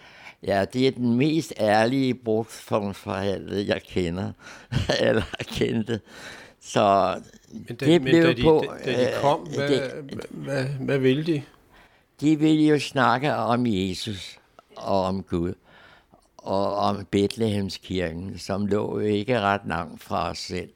ja, 0.43 0.65
det 0.73 0.87
er 0.87 0.91
den 0.91 1.15
mest 1.17 1.53
ærlige 1.61 2.15
brugtvognsforhandler, 2.15 3.57
jeg 3.59 3.83
kender, 3.83 4.33
eller 5.01 5.23
kendte. 5.43 6.01
Så 6.61 7.15
Men 7.53 7.77
da, 7.77 7.85
det 7.87 8.03
men 8.03 8.11
blev 8.11 8.23
da 8.23 8.33
de, 8.33 8.43
på... 8.43 8.65
da, 8.85 8.93
da 8.93 9.05
de 9.05 9.11
kom, 9.21 9.47
øh, 9.49 9.55
hvad, 9.55 9.69
det- 9.69 9.93
hvad, 10.03 10.25
hvad, 10.31 10.65
hvad 10.65 10.99
ville 10.99 11.25
de? 11.27 11.43
De 12.21 12.39
ville 12.39 12.63
jo 12.65 12.79
snakke 12.81 13.35
om 13.35 13.67
Jesus 13.67 14.39
og 14.77 15.03
om 15.03 15.23
Gud 15.23 15.55
og 16.37 16.77
om 16.77 17.07
Bethlehemskirken, 17.11 18.39
som 18.39 18.67
lå 18.67 19.01
jo 19.01 19.07
ikke 19.07 19.41
ret 19.41 19.61
langt 19.67 20.03
fra 20.03 20.31
os 20.31 20.39
selv. 20.39 20.69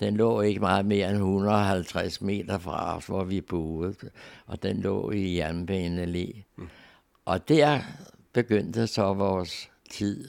Den 0.00 0.16
lå 0.16 0.40
ikke 0.40 0.60
meget 0.60 0.86
mere 0.86 1.08
end 1.08 1.16
150 1.16 2.20
meter 2.20 2.58
fra 2.58 2.96
os, 2.96 3.06
hvor 3.06 3.24
vi 3.24 3.40
boede, 3.40 3.94
og 4.46 4.62
den 4.62 4.80
lå 4.80 5.10
i 5.10 5.36
Jernbane 5.36 6.04
Allé. 6.04 6.42
Og 7.24 7.48
der 7.48 7.80
begyndte 8.32 8.86
så 8.86 9.12
vores 9.12 9.70
tid. 9.90 10.28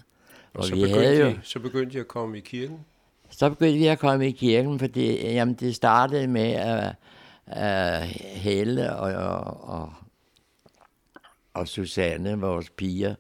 Og, 0.53 0.60
Og 0.60 0.63
så, 0.65 0.75
vi 0.75 0.81
begyndte 0.81 1.00
havde 1.00 1.19
jo, 1.19 1.27
de, 1.27 1.39
så 1.43 1.60
begyndte 1.60 1.93
de 1.93 2.00
at 2.00 2.07
komme 2.07 2.38
i 2.38 2.41
kirken. 2.41 2.79
så 3.29 3.50
begyndte 3.50 3.77
vi 3.77 3.88
at 3.88 4.00
komme 4.00 4.27
i 4.27 4.31
kirken, 4.31 4.79
fordi 4.79 5.34
jamen, 5.34 5.53
det 5.55 5.75
startede 5.75 6.27
med, 6.27 6.51
at, 6.51 6.95
at 7.45 8.03
Helle 8.17 8.95
og, 8.95 9.13
og, 9.13 9.69
og, 9.69 9.93
og 11.53 11.67
Susanne, 11.67 12.39
vores 12.39 12.69
piger, 12.69 13.15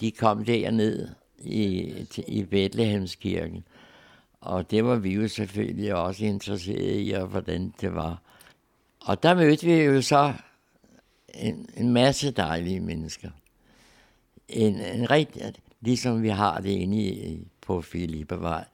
de 0.00 0.10
kom 0.10 0.44
derned 0.44 1.08
i, 1.38 1.92
i 2.26 2.44
Bethlehemskirken. 2.44 3.64
Og 4.46 4.70
det 4.70 4.84
var 4.84 4.96
vi 4.96 5.14
jo 5.14 5.28
selvfølgelig 5.28 5.94
også 5.94 6.24
interesserede 6.24 7.02
i, 7.02 7.12
og 7.12 7.26
hvordan 7.26 7.72
det 7.80 7.94
var. 7.94 8.22
Og 9.00 9.22
der 9.22 9.34
mødte 9.34 9.66
vi 9.66 9.72
jo 9.74 10.02
så 10.02 10.32
en, 11.34 11.68
en 11.76 11.92
masse 11.92 12.30
dejlige 12.30 12.80
mennesker. 12.80 13.30
En, 14.48 14.80
en 14.80 15.10
rigtig, 15.10 15.52
ligesom 15.80 16.22
vi 16.22 16.28
har 16.28 16.60
det 16.60 16.70
inde 16.70 17.02
i, 17.02 17.38
på 17.60 17.82
Filippevej. 17.82 18.64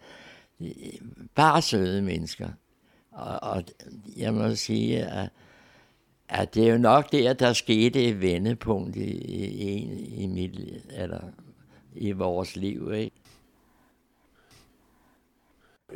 Bare 1.34 1.62
søde 1.62 2.02
mennesker. 2.02 2.48
Og, 3.10 3.42
og 3.42 3.64
jeg 4.16 4.34
må 4.34 4.54
sige, 4.54 5.04
at, 5.04 5.30
at 6.28 6.54
det 6.54 6.68
er 6.68 6.72
jo 6.72 6.78
nok 6.78 7.12
der, 7.12 7.32
der 7.32 7.52
skete 7.52 8.04
et 8.04 8.20
vendepunkt 8.20 8.96
i, 8.96 9.10
i, 9.10 9.82
i, 10.22 10.26
mit, 10.26 10.60
eller 10.90 11.20
i 11.94 12.12
vores 12.12 12.56
liv. 12.56 12.92
Ikke? 12.92 13.11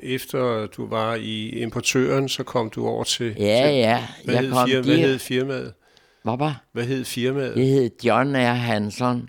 Efter 0.02 0.66
du 0.66 0.86
var 0.86 1.14
i 1.14 1.48
importøren, 1.48 2.28
så 2.28 2.42
kom 2.42 2.70
du 2.70 2.86
over 2.86 3.04
til... 3.04 3.34
Ja, 3.38 3.70
ja. 3.70 4.06
Hvad, 4.24 4.34
Jeg 4.34 4.42
hed, 4.42 4.52
kom 4.52 4.68
firma, 4.68 4.84
hvad 4.86 4.96
hed 4.96 5.18
firmaet? 5.18 5.74
Hvad 6.22 6.36
var? 6.38 6.64
Hvad 6.72 6.84
hed 6.84 7.04
firmaet? 7.04 7.54
Det 7.56 7.66
hed 7.66 7.90
John 8.04 8.36
R. 8.36 8.38
Hansen. 8.54 9.28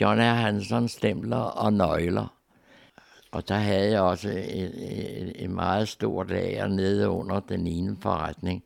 John 0.00 0.20
R. 0.20 0.34
Hansen 0.34 0.88
stempler 0.88 1.36
og 1.36 1.72
nøgler. 1.72 2.34
Og 3.30 3.48
der 3.48 3.54
havde 3.54 3.90
jeg 3.90 4.00
også 4.00 4.28
et, 4.28 4.72
et, 4.76 5.32
et 5.36 5.50
meget 5.50 5.88
stort 5.88 6.30
lager 6.30 6.66
nede 6.68 7.08
under 7.08 7.40
den 7.40 7.66
ene 7.66 7.96
forretning. 8.02 8.64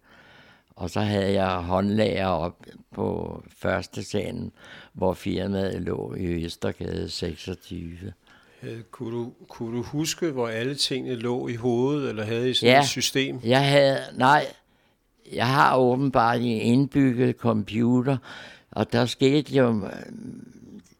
Og 0.76 0.90
så 0.90 1.00
havde 1.00 1.32
jeg 1.32 1.48
håndlager 1.50 2.26
op 2.26 2.56
på 2.94 3.42
første 3.58 4.04
salen, 4.04 4.52
hvor 4.92 5.14
firmaet 5.14 5.82
lå 5.82 6.14
i 6.14 6.44
Østergade 6.44 7.08
26. 7.08 8.12
Havde- 8.62 8.82
Kunne 8.90 9.16
du, 9.16 9.32
kunne 9.48 9.76
du 9.76 9.82
huske, 9.82 10.30
hvor 10.30 10.48
alle 10.48 10.74
tingene 10.74 11.14
lå 11.14 11.48
i 11.48 11.54
hovedet, 11.54 12.08
eller 12.08 12.24
havde 12.24 12.50
I 12.50 12.54
sådan 12.54 12.74
Ja. 12.74 12.80
et 12.80 12.86
system? 12.88 13.40
Jeg 13.44 13.68
havde, 13.68 13.98
nej, 14.16 14.44
jeg 15.32 15.46
har 15.46 15.76
åbenbart 15.76 16.36
en 16.40 16.44
indbygget 16.60 17.36
computer, 17.36 18.16
og 18.70 18.92
der 18.92 19.06
skete 19.06 19.54
jo 19.56 19.84
øh, 19.86 19.92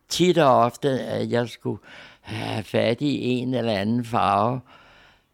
tit 0.09 0.38
og 0.38 0.57
ofte, 0.57 0.88
at 1.00 1.31
jeg 1.31 1.49
skulle 1.49 1.78
have 2.21 2.64
fat 2.64 3.00
i 3.00 3.25
en 3.28 3.54
eller 3.54 3.73
anden 3.73 4.04
farve, 4.04 4.61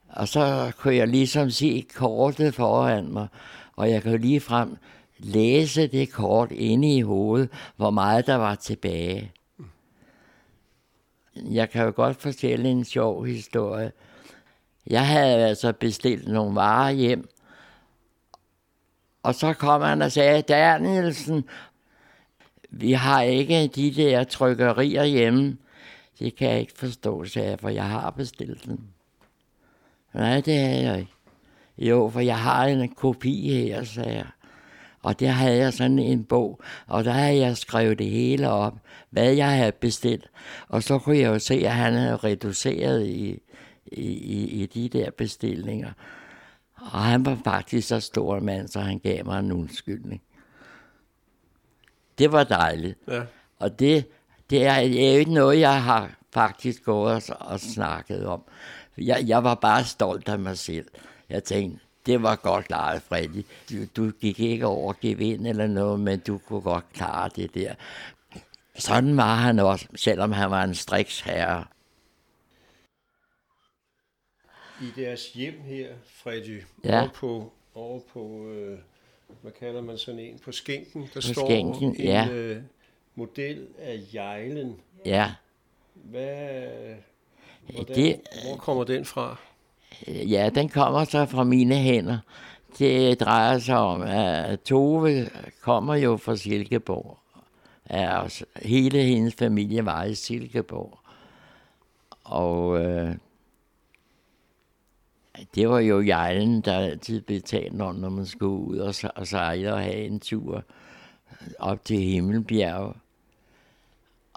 og 0.08 0.28
så 0.28 0.72
kunne 0.78 0.96
jeg 0.96 1.08
ligesom 1.08 1.50
se 1.50 1.84
kortet 1.94 2.54
foran 2.54 3.12
mig, 3.12 3.28
og 3.76 3.90
jeg 3.90 4.02
kunne 4.02 4.18
lige 4.18 4.40
frem 4.40 4.76
læse 5.18 5.86
det 5.86 6.12
kort 6.12 6.52
inde 6.52 6.94
i 6.96 7.00
hovedet, 7.00 7.48
hvor 7.76 7.90
meget 7.90 8.26
der 8.26 8.34
var 8.34 8.54
tilbage. 8.54 9.32
Jeg 11.44 11.70
kan 11.70 11.84
jo 11.84 11.92
godt 11.96 12.16
fortælle 12.16 12.68
en 12.68 12.84
sjov 12.84 13.26
historie. 13.26 13.92
Jeg 14.86 15.06
havde 15.06 15.46
altså 15.46 15.72
bestilt 15.72 16.28
nogle 16.28 16.54
varer 16.54 16.90
hjem, 16.90 17.28
og 19.22 19.34
så 19.34 19.52
kom 19.52 19.82
han 19.82 20.02
og 20.02 20.12
sagde, 20.12 20.42
Danielsen, 20.42 21.44
vi 22.70 22.92
har 22.92 23.22
ikke 23.22 23.66
de 23.66 23.94
der 23.94 24.24
trykkerier 24.24 25.04
hjemme. 25.04 25.56
Det 26.18 26.36
kan 26.36 26.50
jeg 26.50 26.60
ikke 26.60 26.72
forstå, 26.76 27.24
sagde 27.24 27.50
jeg, 27.50 27.60
for 27.60 27.68
jeg 27.68 27.84
har 27.84 28.10
bestilt 28.10 28.64
dem. 28.64 28.80
Nej, 30.14 30.40
det 30.40 30.58
havde 30.58 30.82
jeg 30.82 30.98
ikke. 30.98 31.12
Jo, 31.78 32.10
for 32.12 32.20
jeg 32.20 32.38
har 32.38 32.64
en 32.64 32.88
kopi 32.88 33.50
her, 33.50 33.84
sagde 33.84 34.14
jeg. 34.14 34.26
Og 35.02 35.20
der 35.20 35.30
havde 35.30 35.56
jeg 35.56 35.72
sådan 35.72 35.98
en 35.98 36.24
bog, 36.24 36.60
og 36.86 37.04
der 37.04 37.10
havde 37.10 37.38
jeg 37.38 37.56
skrevet 37.56 37.98
det 37.98 38.10
hele 38.10 38.48
op, 38.48 38.74
hvad 39.10 39.32
jeg 39.32 39.50
havde 39.50 39.72
bestilt. 39.72 40.30
Og 40.68 40.82
så 40.82 40.98
kunne 40.98 41.18
jeg 41.18 41.26
jo 41.26 41.38
se, 41.38 41.54
at 41.54 41.74
han 41.74 41.92
havde 41.92 42.16
reduceret 42.16 43.06
i, 43.06 43.42
i, 43.86 44.12
i, 44.62 44.66
de 44.66 44.88
der 44.88 45.10
bestillinger. 45.10 45.92
Og 46.76 47.02
han 47.02 47.26
var 47.26 47.38
faktisk 47.44 47.88
så 47.88 48.00
stor 48.00 48.36
en 48.36 48.44
mand, 48.44 48.68
så 48.68 48.80
han 48.80 48.98
gav 48.98 49.24
mig 49.24 49.38
en 49.38 49.52
undskyldning. 49.52 50.22
Det 52.18 52.32
var 52.32 52.44
dejligt. 52.44 52.98
Ja. 53.08 53.22
Og 53.58 53.78
det, 53.78 54.06
det 54.50 54.66
er, 54.66 54.80
det 54.80 55.08
er 55.08 55.12
jo 55.12 55.18
ikke 55.18 55.34
noget, 55.34 55.60
jeg 55.60 55.82
har 55.82 56.10
faktisk 56.32 56.84
gået 56.84 57.30
og, 57.30 57.46
og 57.46 57.60
snakket 57.60 58.26
om. 58.26 58.42
Jeg, 58.98 59.24
jeg 59.26 59.44
var 59.44 59.54
bare 59.54 59.84
stolt 59.84 60.28
af 60.28 60.38
mig 60.38 60.58
selv. 60.58 60.86
Jeg 61.28 61.44
tænkte, 61.44 61.84
det 62.06 62.22
var 62.22 62.36
godt 62.36 62.66
klaret, 62.66 63.02
Freddy. 63.02 63.44
Du, 63.70 63.84
du 63.96 64.10
gik 64.20 64.40
ikke 64.40 64.66
over 64.66 64.94
gevind 65.00 65.46
eller 65.46 65.66
noget, 65.66 66.00
men 66.00 66.18
du 66.20 66.38
kunne 66.38 66.60
godt 66.60 66.84
klare 66.94 67.30
det 67.36 67.54
der. 67.54 67.74
Sådan 68.76 69.16
var 69.16 69.34
han 69.34 69.58
også, 69.58 69.86
selvom 69.96 70.32
han 70.32 70.50
var 70.50 70.64
en 70.64 70.74
striksherre. 70.74 71.64
I 74.82 75.00
deres 75.00 75.32
hjem 75.32 75.60
her, 75.60 75.94
Freddy, 76.06 76.62
Ja. 76.84 77.00
over 77.00 77.08
på, 77.08 77.52
over 77.74 78.00
på 78.12 78.48
øh, 78.48 78.78
hvad 79.42 79.52
kalder 79.52 79.80
man 79.82 79.98
sådan 79.98 80.20
en, 80.20 80.38
på 80.38 80.52
skænken, 80.52 81.08
der 81.14 81.20
står 81.20 81.46
skænken, 81.46 81.88
en 81.96 82.02
ja. 82.04 82.28
øh, 82.30 82.62
model 83.14 83.66
af 83.78 84.00
jejlen. 84.14 84.80
Ja, 85.04 85.32
Hvad, 85.94 86.94
hvordan, 87.72 87.96
det- 87.96 88.20
hvor 88.44 88.56
kommer 88.56 88.84
den 88.84 89.04
fra? 89.04 89.36
Øh, 90.08 90.32
ja, 90.32 90.50
den 90.54 90.68
kommer 90.68 91.04
så 91.04 91.26
fra 91.26 91.44
mine 91.44 91.74
hænder. 91.74 92.18
Det 92.78 93.20
drejer 93.20 93.58
sig 93.58 93.76
om, 93.76 94.02
at 94.02 94.60
Tove 94.60 95.30
kommer 95.62 95.94
jo 95.94 96.16
fra 96.16 96.36
Silkeborg. 96.36 97.18
Ja, 97.90 98.18
og 98.18 98.30
hele 98.56 99.02
hendes 99.02 99.34
familie 99.34 99.84
var 99.84 100.04
i 100.04 100.14
Silkeborg. 100.14 100.98
Og 102.24 102.84
øh, 102.84 103.14
det 105.54 105.68
var 105.68 105.78
jo 105.78 106.00
jejlen, 106.00 106.60
der 106.60 106.78
altid 106.78 107.20
blev 107.20 107.40
talt 107.40 107.82
om, 107.82 107.94
når 107.94 108.08
man 108.08 108.26
skulle 108.26 108.60
ud 108.60 108.78
og, 108.78 108.94
og 109.14 109.26
sejle 109.26 109.74
og 109.74 109.80
have 109.80 110.06
en 110.06 110.20
tur 110.20 110.62
op 111.58 111.84
til 111.84 111.98
Himmelbjerg. 111.98 112.96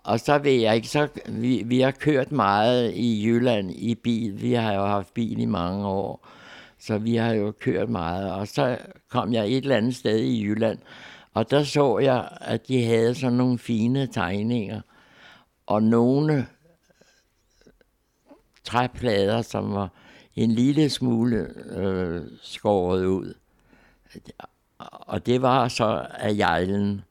Og 0.03 0.20
så 0.20 0.38
ved 0.38 0.51
jeg 0.51 0.75
ikke, 0.75 0.88
så 0.88 1.08
vi, 1.29 1.63
vi 1.65 1.79
har 1.79 1.91
kørt 1.91 2.31
meget 2.31 2.93
i 2.93 3.25
Jylland 3.25 3.72
i 3.72 3.96
bil. 3.96 4.41
Vi 4.41 4.53
har 4.53 4.74
jo 4.74 4.86
haft 4.86 5.13
bil 5.13 5.39
i 5.39 5.46
mange 5.46 5.88
år, 5.88 6.27
så 6.79 6.98
vi 6.98 7.15
har 7.15 7.34
jo 7.34 7.51
kørt 7.60 7.89
meget. 7.89 8.31
Og 8.31 8.48
så 8.48 8.77
kom 9.10 9.34
jeg 9.34 9.48
et 9.48 9.58
eller 9.58 9.77
andet 9.77 9.96
sted 9.96 10.20
i 10.20 10.43
Jylland, 10.43 10.79
og 11.34 11.51
der 11.51 11.63
så 11.63 12.00
jeg, 12.00 12.29
at 12.41 12.67
de 12.67 12.86
havde 12.86 13.15
sådan 13.15 13.38
nogle 13.38 13.58
fine 13.58 14.08
tegninger, 14.08 14.81
og 15.65 15.84
nogle 15.84 16.48
træplader, 18.63 19.41
som 19.41 19.74
var 19.74 19.89
en 20.36 20.51
lille 20.51 20.89
smule 20.89 21.38
øh, 21.77 22.22
skåret 22.41 23.05
ud. 23.05 23.34
Og 24.79 25.25
det 25.25 25.41
var 25.41 25.67
så 25.67 26.05
af 26.13 26.38
jejlen. 26.38 27.01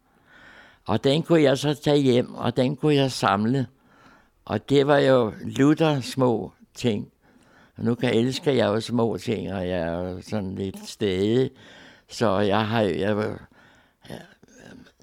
Og 0.91 1.05
den 1.05 1.23
kunne 1.23 1.43
jeg 1.43 1.59
så 1.59 1.75
tage 1.75 1.99
hjem, 1.99 2.35
og 2.35 2.57
den 2.57 2.77
kunne 2.77 2.95
jeg 2.95 3.13
samle. 3.13 3.67
Og 4.45 4.69
det 4.69 4.87
var 4.87 4.99
jo 4.99 5.33
lutter 5.43 6.01
små 6.01 6.53
ting. 6.75 7.13
Og 7.77 7.85
nu 7.85 7.95
kan 7.95 8.15
elsker 8.15 8.53
jeg 8.53 8.67
jo 8.67 8.81
små 8.81 9.17
ting, 9.17 9.53
og 9.53 9.69
jeg 9.69 9.79
er 9.79 9.99
jo 9.99 10.23
sådan 10.23 10.55
lidt 10.55 10.89
stedig. 10.89 11.51
Så 12.09 12.39
jeg 12.39 12.67
har 12.67 12.81
jo, 12.81 12.99
jeg, 12.99 13.37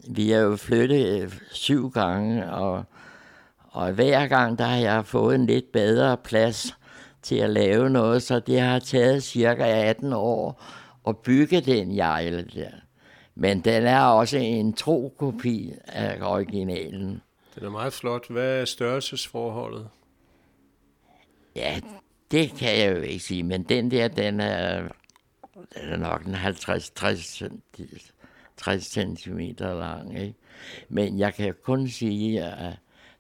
vi 0.07 0.31
er 0.31 0.39
jo 0.39 0.55
flyttet 0.55 1.21
øh, 1.21 1.39
syv 1.51 1.89
gange, 1.91 2.51
og, 2.51 2.83
og 3.59 3.91
hver 3.91 4.27
gang 4.27 4.57
der 4.57 4.65
har 4.65 4.77
jeg 4.77 5.05
fået 5.05 5.35
en 5.35 5.45
lidt 5.45 5.71
bedre 5.71 6.17
plads 6.17 6.77
til 7.21 7.35
at 7.35 7.49
lave 7.49 7.89
noget, 7.89 8.23
så 8.23 8.39
det 8.39 8.59
har 8.59 8.79
taget 8.79 9.23
cirka 9.23 9.63
18 9.63 10.13
år 10.13 10.63
at 11.07 11.17
bygge 11.17 11.61
den 11.61 11.95
jejle 11.95 12.45
der. 12.53 12.86
Men 13.39 13.59
den 13.59 13.83
er 13.83 14.01
også 14.01 14.37
en 14.37 14.73
tro 14.73 15.13
kopi 15.17 15.73
af 15.85 16.17
originalen. 16.21 17.21
Den 17.55 17.65
er 17.65 17.69
meget 17.69 17.93
flot. 17.93 18.29
Hvad 18.29 18.61
er 18.61 18.65
størrelsesforholdet? 18.65 19.89
Ja, 21.55 21.79
det 22.31 22.49
kan 22.49 22.79
jeg 22.79 22.95
jo 22.95 23.01
ikke 23.01 23.23
sige, 23.23 23.43
men 23.43 23.63
den 23.63 23.91
der, 23.91 24.07
den 24.07 24.39
er, 24.39 24.81
den 25.53 25.89
er 25.89 25.97
nok 25.97 26.25
en 26.25 26.35
50-60 26.35 28.11
60 28.57 28.85
cm 28.85 29.39
lang. 29.59 30.19
Ikke? 30.19 30.35
Men 30.89 31.19
jeg 31.19 31.33
kan 31.33 31.53
kun 31.63 31.87
sige, 31.87 32.43
at 32.43 32.73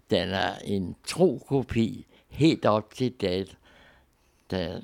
den 0.09 0.29
er 0.29 0.55
en 0.63 0.95
tro 1.07 1.45
kopi 1.47 2.07
helt 2.29 2.65
op 2.65 2.93
til 2.93 3.13
det, 3.21 3.57
da, 4.51 4.81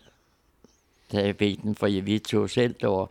da 1.14 1.26
jeg 1.26 1.36
ved 1.40 1.58
den, 1.58 1.76
for 1.76 2.02
vi 2.02 2.20
tog 2.20 2.50
selv 2.50 2.76
over. 2.86 3.08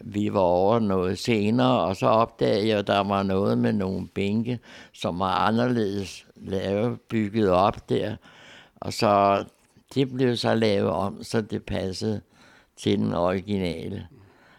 Vi 0.00 0.32
var 0.32 0.40
over 0.40 0.78
noget 0.78 1.18
senere, 1.18 1.80
og 1.80 1.96
så 1.96 2.06
opdagede 2.06 2.68
jeg, 2.68 2.78
at 2.78 2.86
der 2.86 3.00
var 3.00 3.22
noget 3.22 3.58
med 3.58 3.72
nogle 3.72 4.08
bænke, 4.08 4.58
som 4.92 5.18
var 5.18 5.34
anderledes 5.34 6.26
lavet, 6.36 7.00
bygget 7.00 7.50
op 7.50 7.88
der. 7.88 8.16
Og 8.80 8.92
så 8.92 9.44
det 9.94 10.12
blev 10.12 10.36
så 10.36 10.54
lavet 10.54 10.90
om, 10.90 11.22
så 11.22 11.40
det 11.40 11.62
passede 11.62 12.20
til 12.76 12.98
den 12.98 13.14
originale. 13.14 14.08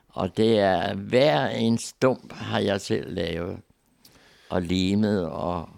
Og 0.10 0.38
det 0.38 0.60
er 0.60 0.96
hver 0.96 1.48
en 1.48 1.78
stump 1.78 2.34
har 2.34 2.60
jeg 2.60 2.82
selv 2.82 3.14
lavet. 3.14 3.58
Og 4.50 4.62
limet 4.62 5.26
og 5.26 5.70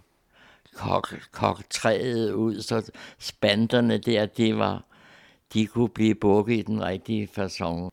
kok, 0.77 1.15
kok 1.31 1.63
træet 1.69 2.31
ud, 2.31 2.62
så 2.62 2.91
spanderne 3.19 3.97
der, 3.97 4.25
det 4.25 4.57
var, 4.57 4.83
de 5.54 5.68
kunne 5.68 5.89
blive 5.89 6.16
bukket 6.16 6.54
i 6.54 6.62
den 6.62 6.84
rigtige 6.84 7.30
façon. 7.39 7.89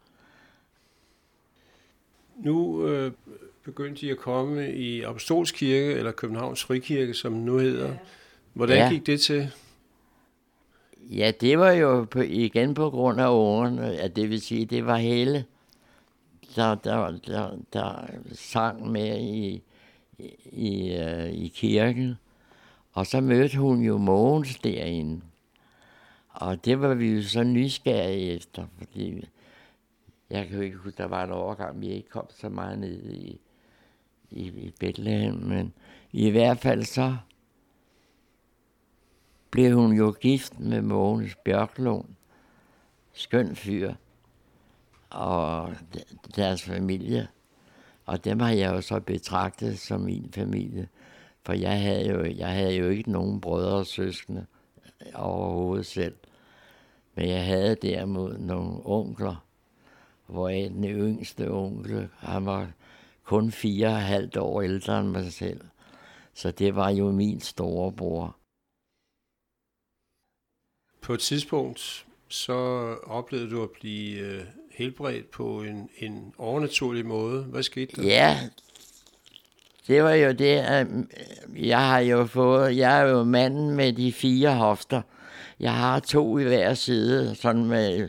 Nu 2.37 2.87
øh, 2.89 3.13
begyndte 3.65 4.07
de 4.07 4.11
at 4.11 4.19
komme 4.19 4.73
i 4.73 5.03
Apostolskirke, 5.03 5.93
eller 5.93 6.13
Københavns 6.13 6.65
Frikirke, 6.65 7.15
som 7.15 7.33
nu 7.33 7.59
hedder. 7.59 7.95
Hvordan 8.53 8.79
ja. 8.79 8.89
gik 8.89 9.07
det 9.07 9.21
til? 9.21 9.51
Ja, 11.11 11.33
det 11.41 11.59
var 11.59 11.71
jo 11.71 12.05
på, 12.05 12.21
igen 12.21 12.75
på 12.75 12.91
grund 12.91 13.21
af 13.21 13.31
ungerne, 13.31 13.87
ja, 13.87 14.09
det 14.09 14.31
vil 14.31 14.41
sige, 14.41 14.67
det 14.67 14.87
var 14.87 14.97
hele, 14.97 15.45
der, 16.57 16.75
der, 16.75 17.19
der, 17.27 17.59
der 17.73 18.07
sang 18.33 18.93
med 18.93 19.21
i, 19.21 19.63
i, 20.53 20.97
uh, 21.01 21.29
i 21.29 21.53
kirken. 21.55 22.15
Og 22.93 23.07
så 23.07 23.21
mødte 23.21 23.59
hun 23.59 23.83
jo 23.83 23.99
Mogens 23.99 24.59
derinde. 24.59 25.21
Og 26.35 26.65
det 26.65 26.81
var 26.81 26.95
vi 26.95 27.15
jo 27.15 27.23
så 27.23 27.43
nysgerrige 27.43 28.33
efter, 28.33 28.67
fordi 28.79 29.29
jeg 30.31 30.47
kan 30.47 30.57
jo 30.57 30.63
ikke 30.63 30.77
huske, 30.77 30.99
der 30.99 31.09
var 31.09 31.25
en 31.25 31.31
overgang, 31.31 31.81
vi 31.81 31.89
ikke 31.89 32.09
kom 32.09 32.27
så 32.31 32.49
meget 32.49 32.79
ned 32.79 33.11
i, 33.13 33.41
i, 34.31 34.47
i 34.47 34.75
Bethlehem, 34.81 35.35
men 35.35 35.73
i 36.13 36.31
hvert 36.31 36.59
fald 36.59 36.85
så 36.85 37.17
blev 39.51 39.77
hun 39.77 39.93
jo 39.93 40.15
gift 40.21 40.61
med 40.61 40.83
Mogens 40.83 41.37
Bjørklund, 41.45 42.05
skøn 43.13 43.57
fyr, 43.57 43.95
og 45.11 45.75
deres 46.37 46.63
familie. 46.63 47.29
Og 48.07 48.25
dem 48.25 48.41
har 48.41 48.51
jeg 48.51 48.73
jo 48.73 48.81
så 48.81 49.01
betragtet 49.01 49.79
som 49.79 50.01
min 50.01 50.31
familie. 50.33 50.89
For 51.43 51.53
jeg 51.53 51.83
havde 51.83 52.09
jo, 52.09 52.25
jeg 52.25 52.49
havde 52.49 52.75
jo 52.75 52.89
ikke 52.89 53.13
nogen 53.13 53.41
brødre 53.41 53.77
og 53.77 53.87
søskende 53.87 54.47
overhovedet 55.15 55.87
selv. 55.87 56.15
Men 57.15 57.29
jeg 57.29 57.47
havde 57.47 57.75
derimod 57.75 58.39
nogle 58.39 58.81
onkler, 58.85 59.47
hvor 60.27 60.49
den 60.49 60.85
yngste 60.85 61.51
onkel, 61.51 62.09
han 62.19 62.47
var 62.47 62.73
kun 63.25 63.51
fire 63.51 63.87
og 63.87 64.03
halvt 64.03 64.37
år 64.37 64.63
ældre 64.63 65.01
end 65.01 65.09
mig 65.09 65.33
selv. 65.33 65.61
Så 66.35 66.51
det 66.51 66.75
var 66.75 66.91
jo 66.91 67.13
min 67.13 67.41
storebror. 67.41 68.37
På 71.01 71.13
et 71.13 71.21
tidspunkt, 71.21 72.07
så 72.29 72.55
oplevede 73.07 73.51
du 73.51 73.63
at 73.63 73.71
blive 73.71 74.19
øh, 74.19 74.45
helbredt 74.71 75.31
på 75.31 75.63
en, 75.63 75.91
en 75.99 76.35
overnaturlig 76.39 77.07
måde. 77.07 77.45
Hvad 77.45 77.63
skete 77.63 77.97
der? 77.97 78.09
Ja, 78.09 78.39
det 79.89 80.05
var 80.05 80.11
jo 80.13 80.33
det, 80.33 80.57
at 80.57 80.87
øh, 80.87 81.69
jeg 81.69 81.89
har 81.89 81.99
jo 81.99 82.27
fået, 82.27 82.77
jeg 82.77 83.01
er 83.01 83.03
jo 83.03 83.25
manden 83.25 83.71
med 83.71 83.93
de 83.93 84.13
fire 84.13 84.55
hofter. 84.55 85.03
Jeg 85.61 85.75
har 85.75 86.01
to 86.01 86.39
i 86.39 86.45
hver 86.45 86.75
side, 86.75 87.35
sådan 87.35 87.65
med 87.65 88.09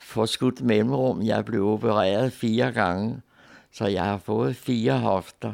forskudt 0.00 0.60
mellemrum. 0.62 1.22
Jeg 1.22 1.44
blev 1.44 1.66
opereret 1.66 2.32
fire 2.32 2.72
gange, 2.72 3.20
så 3.72 3.86
jeg 3.86 4.04
har 4.04 4.18
fået 4.18 4.56
fire 4.56 4.98
hofter. 4.98 5.52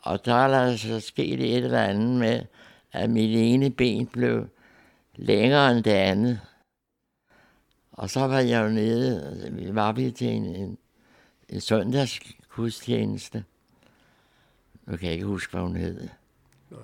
Og 0.00 0.24
der 0.24 0.34
er 0.34 0.48
der 0.48 0.76
så 0.76 1.00
sket 1.00 1.40
et 1.40 1.64
eller 1.64 1.82
andet 1.82 2.18
med, 2.18 2.42
at 2.92 3.10
mit 3.10 3.36
ene 3.36 3.70
ben 3.70 4.06
blev 4.06 4.46
længere 5.16 5.72
end 5.72 5.84
det 5.84 5.90
andet. 5.90 6.40
Og 7.92 8.10
så 8.10 8.26
var 8.26 8.40
jeg 8.40 8.64
jo 8.64 8.68
nede, 8.68 9.48
vi 9.52 9.74
var 9.74 9.92
vi 9.92 10.10
til 10.10 10.28
en, 10.28 10.44
en, 10.44 10.78
en 11.48 11.60
søndagsgudstjeneste. 11.60 13.44
Nu 14.86 14.96
kan 14.96 15.06
jeg 15.06 15.12
ikke 15.12 15.26
huske, 15.26 15.50
hvad 15.50 15.60
hun 15.60 15.76
hed. 15.76 16.08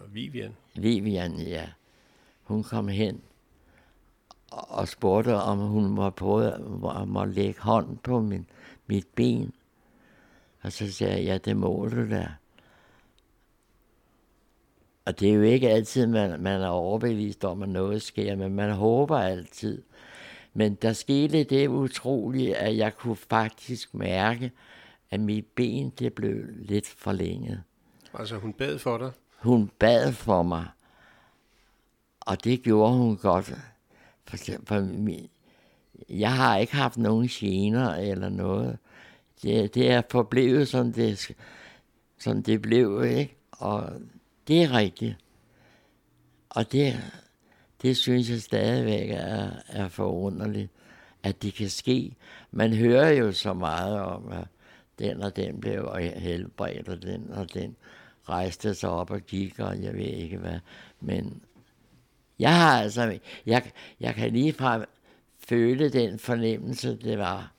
Vivian. 0.09 0.57
Vivian, 0.75 1.41
ja. 1.41 1.69
Hun 2.43 2.63
kom 2.63 2.89
hen 2.89 3.21
og 4.51 4.89
spurgte, 4.89 5.35
om 5.35 5.59
hun 5.59 5.91
må 5.91 6.11
prøve 6.11 7.23
at 7.23 7.29
lægge 7.29 7.61
hånd 7.61 7.99
på 7.99 8.21
min, 8.21 8.47
mit 8.87 9.07
ben. 9.15 9.53
Og 10.63 10.73
så 10.73 10.93
sagde 10.93 11.15
jeg, 11.15 11.25
ja, 11.25 11.39
det 11.39 11.57
må 11.57 11.89
du 11.89 12.11
da. 12.11 12.29
Og 15.05 15.21
det 15.21 15.31
er 15.31 15.35
jo 15.35 15.43
ikke 15.43 15.71
altid, 15.71 16.07
man, 16.07 16.41
man 16.41 16.61
er 16.61 16.69
overbevist 16.69 17.45
om, 17.45 17.63
at 17.63 17.69
noget 17.69 18.03
sker, 18.03 18.37
men 18.37 18.55
man 18.55 18.71
håber 18.71 19.19
altid. 19.19 19.83
Men 20.55 20.75
der 20.75 20.93
skete 20.93 21.45
det 21.45 21.69
utrolige, 21.69 22.57
at 22.57 22.77
jeg 22.77 22.97
kunne 22.97 23.17
faktisk 23.17 23.95
mærke, 23.95 24.53
at 25.11 25.21
mit 25.21 25.47
ben 25.47 25.91
det 25.91 26.13
blev 26.13 26.45
lidt 26.49 26.87
forlænget. 26.87 27.63
Altså 28.15 28.37
hun 28.37 28.53
bad 28.53 28.79
for 28.79 28.99
dig? 28.99 29.11
Hun 29.39 29.71
bad 29.79 30.13
for 30.13 30.43
mig. 30.43 30.67
Og 32.21 32.45
det 32.45 32.63
gjorde 32.63 32.95
hun 32.95 33.17
godt. 33.17 33.55
For, 34.25 34.37
for 34.65 34.89
jeg 36.09 36.37
har 36.37 36.57
ikke 36.59 36.75
haft 36.75 36.99
nogen 36.99 37.29
gener 37.29 37.95
eller 37.95 38.29
noget. 38.29 38.79
Det, 39.43 39.75
det 39.75 39.91
er 39.91 40.03
forblevet, 40.11 40.69
som 40.69 40.93
det, 40.93 41.35
som 42.19 42.43
det 42.43 42.63
blev, 42.63 43.05
ikke? 43.05 43.37
Og 43.51 43.93
det 44.49 44.63
er 44.63 44.73
rigtigt. 44.73 45.17
Og 46.51 46.73
det, 46.73 46.95
det 47.83 47.97
synes 47.97 48.31
jeg 48.31 48.41
stadigvæk 48.41 49.11
er, 49.11 49.51
er 49.69 49.89
forunderligt, 49.89 50.71
at 51.23 51.43
det 51.43 51.55
kan 51.55 51.71
ske. 51.71 52.17
Man 52.51 52.73
hører 52.73 53.11
jo 53.11 53.33
så 53.33 53.55
meget 53.55 54.01
om, 54.01 54.33
at 54.33 54.47
den 54.99 55.23
og 55.23 55.37
den 55.37 55.61
blev 55.61 55.91
helbredt, 56.17 56.89
og 56.89 57.03
den 57.03 57.31
og 57.31 57.55
den 57.55 57.77
rejste 58.29 58.75
sig 58.75 58.91
op 58.91 59.11
og 59.11 59.21
gik, 59.21 59.59
og 59.59 59.83
jeg 59.83 59.95
ved 59.95 60.05
ikke 60.05 60.37
hvad. 60.37 60.59
Men 61.01 61.43
jeg 62.39 62.57
har 62.57 62.83
altså, 62.83 63.19
jeg, 63.47 63.71
jeg 64.01 64.15
kan 64.15 64.33
lige 64.33 64.53
fra 64.53 64.85
føle 65.49 65.89
den 65.89 66.19
fornemmelse, 66.19 66.97
det 66.97 67.19
var, 67.19 67.53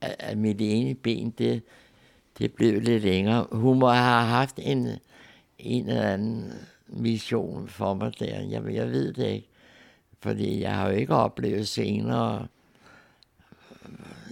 at, 0.00 0.16
at 0.18 0.38
mit 0.38 0.60
ene 0.60 0.94
ben, 0.94 1.30
det, 1.30 1.62
det 2.38 2.52
blev 2.52 2.80
lidt 2.80 3.02
længere. 3.02 3.46
Hun 3.52 3.78
må 3.78 3.88
have 3.88 4.26
haft 4.26 4.58
en, 4.62 4.88
en 5.58 5.88
eller 5.88 6.02
anden 6.02 6.52
mission 6.86 7.68
for 7.68 7.94
mig 7.94 8.12
der. 8.18 8.40
Jeg, 8.40 8.74
jeg 8.74 8.90
ved 8.90 9.12
det 9.12 9.26
ikke. 9.26 9.48
Fordi 10.20 10.60
jeg 10.60 10.74
har 10.74 10.88
jo 10.88 10.96
ikke 10.96 11.14
oplevet 11.14 11.68
senere. 11.68 12.46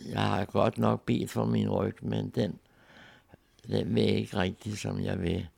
Jeg 0.09 0.21
har 0.21 0.45
godt 0.45 0.79
nok 0.79 1.03
bedt 1.07 1.31
for 1.31 1.45
min 1.45 1.71
ryg, 1.71 1.97
men 2.03 2.29
den, 2.29 2.59
den 3.69 3.95
vil 3.95 4.09
ikke 4.09 4.37
rigtig, 4.37 4.79
som 4.79 5.05
jeg 5.05 5.23
vil. 5.23 5.49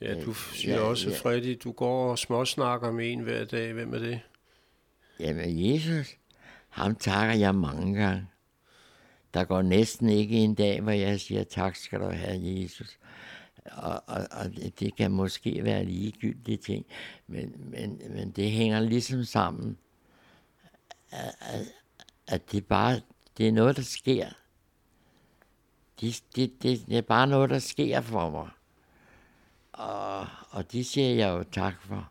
Ja, 0.00 0.20
du 0.24 0.34
siger 0.34 0.74
ja, 0.74 0.80
også, 0.80 1.10
ja. 1.10 1.16
Freddy, 1.16 1.58
du 1.64 1.72
går 1.72 2.10
og 2.10 2.18
småsnakker 2.18 2.92
med 2.92 3.12
en 3.12 3.20
hver 3.20 3.44
dag. 3.44 3.72
Hvem 3.72 3.94
er 3.94 3.98
det? 3.98 4.20
Jamen, 5.20 5.72
Jesus, 5.72 6.16
ham 6.68 6.94
takker 6.94 7.34
jeg 7.34 7.54
mange 7.54 8.02
gange. 8.02 8.26
Der 9.34 9.44
går 9.44 9.62
næsten 9.62 10.08
ikke 10.08 10.36
en 10.36 10.54
dag, 10.54 10.80
hvor 10.80 10.92
jeg 10.92 11.20
siger, 11.20 11.44
tak 11.44 11.76
skal 11.76 12.00
du 12.00 12.10
have, 12.10 12.40
Jesus. 12.42 12.98
Og, 13.72 14.02
og, 14.06 14.26
og 14.30 14.50
det 14.80 14.96
kan 14.96 15.10
måske 15.10 15.64
være 15.64 15.84
ligegyldige 15.84 16.56
ting, 16.56 16.86
men, 17.26 17.70
men, 17.70 18.00
men 18.10 18.30
det 18.30 18.50
hænger 18.50 18.80
ligesom 18.80 19.24
sammen, 19.24 19.78
at, 21.10 21.66
at 22.26 22.52
det 22.52 22.66
bare 22.66 23.00
det 23.38 23.48
er 23.48 23.52
noget, 23.52 23.76
der 23.76 23.82
sker. 23.82 24.28
Det, 26.00 26.22
det, 26.36 26.62
det, 26.62 26.86
det 26.86 26.98
er 26.98 27.02
bare 27.02 27.26
noget, 27.26 27.50
der 27.50 27.58
sker 27.58 28.00
for 28.00 28.30
mig. 28.30 28.48
Og, 29.72 30.26
og 30.50 30.72
det 30.72 30.86
siger 30.86 31.14
jeg 31.14 31.38
jo 31.38 31.44
tak 31.52 31.74
for. 31.82 32.10